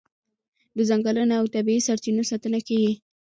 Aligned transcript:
د 0.77 0.79
ځنګلونو 0.89 1.33
او 1.39 1.45
طبیعي 1.55 1.81
سرچینو 1.87 2.23
ساتنه 2.31 2.59
کیږي. 2.67 2.93